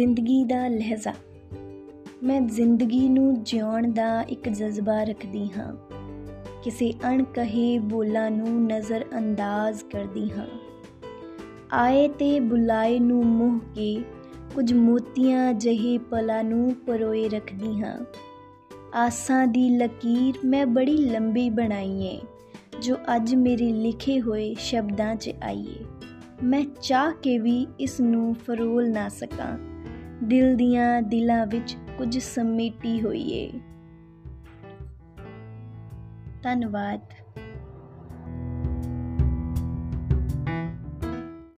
[0.00, 1.14] ਜ਼ਿੰਦਗੀ ਦਾ ਲਹਿਜ਼ਾ।
[2.22, 5.76] ਮੈਂ ਜ਼ਿੰਦਗੀ ਨੂੰ ਜਿਉਣ ਦਾ ਇੱਕ ਜਜ਼ਬਾ ਰੱਖਦੀ ਹਾਂ।
[6.64, 10.46] ਕਿਸੇ ਅਣਕਹੇ ਬੋਲਾਂ ਨੂੰ ਨਜ਼ਰ ਅੰਦਾਜ਼ ਕਰਦੀ ਹਾਂ।
[11.72, 14.04] ਆਏ ਤੇ ਬੁਲਾਏ ਨੂੰ ਮੋਹ ਕੇ
[14.54, 18.04] ਕੁਝ ਮੋਤੀਆਂ ਜਿਹੇ ਪਲਾਂ ਨੂੰ ਪਰੋਏ ਰੱਖਦੀ ਹਾਂ।
[18.94, 22.20] ਆਸਾਂ ਦੀ ਲਕੀਰ ਮੈਂ ਬੜੀ ਲੰਬੀ ਬਣਾਈ ਏ,
[22.82, 25.84] ਜੋ ਅੱਜ ਮੇਰੇ ਲਿਖੇ ਹੋਏ ਸ਼ਬਦਾਂ 'ਚ ਆਈਏ
[26.42, 29.58] ਮੈਂ ਚਾਹ ਕੇ ਵੀ ਇਸ ਨੂੰ ਫਰੋਲ ਨਾ ਸਕਾਂ।
[30.24, 33.50] ਦਿਲ ਦੀਆਂ ਦਿਲਾਂ ਵਿੱਚ ਕੁਝ ਸਮੇਟੀ ਹੋਈ ਏ
[36.42, 37.00] ਧੰਨਵਾਦ।